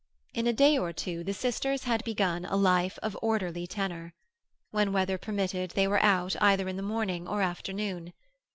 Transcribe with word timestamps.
In 0.33 0.47
a 0.47 0.51
day 0.53 0.79
or 0.79 0.91
two 0.91 1.23
the 1.23 1.31
sisters 1.31 1.83
had 1.83 2.03
begun 2.03 2.43
a 2.45 2.55
life 2.55 2.97
of 3.03 3.15
orderly 3.21 3.67
tenor. 3.67 4.15
When 4.71 4.93
weather 4.93 5.19
permitted 5.19 5.73
they 5.75 5.87
were 5.87 6.01
out 6.01 6.35
either 6.41 6.67
in 6.67 6.75
the 6.75 6.81
morning 6.81 7.27
or 7.27 7.43
afternoon. 7.43 8.11